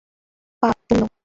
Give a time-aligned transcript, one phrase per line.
[0.63, 1.03] পাপ, পুণ্য!